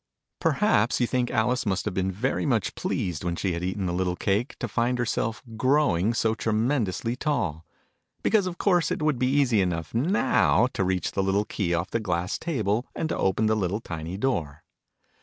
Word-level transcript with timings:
Pekhaps 0.39 0.99
you 0.99 1.05
think 1.05 1.29
Alice 1.29 1.63
must 1.63 1.85
have 1.85 1.93
been 1.93 2.11
very 2.11 2.43
much 2.43 2.73
pleased, 2.73 3.23
when 3.23 3.35
she 3.35 3.53
had 3.53 3.63
eaten 3.63 3.85
the 3.85 3.93
little 3.93 4.15
cake, 4.15 4.55
to 4.57 4.67
find 4.67 4.97
herself 4.97 5.43
growing 5.57 6.15
so 6.15 6.33
tremendously 6.33 7.15
tall? 7.15 7.63
Because 8.23 8.47
of 8.47 8.57
course 8.57 8.89
it 8.89 9.03
would 9.03 9.19
be 9.19 9.27
easy 9.27 9.61
enough, 9.61 9.93
now, 9.93 10.65
to 10.73 10.83
reach 10.83 11.11
the 11.11 11.21
little 11.21 11.45
key 11.45 11.75
off 11.75 11.91
the 11.91 11.99
glass 11.99 12.39
table, 12.39 12.87
and 12.95 13.09
to 13.09 13.17
open 13.19 13.45
the 13.45 13.53
little 13.55 13.79
tiny 13.79 14.17
door. 14.17 14.63